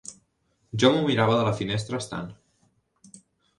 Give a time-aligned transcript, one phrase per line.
[0.83, 2.35] Jo m'ho mirava de la finestra estant.